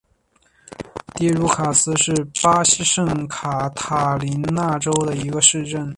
[1.13, 2.11] 蒂茹卡斯是
[2.41, 5.87] 巴西圣卡塔琳娜州的一个市镇。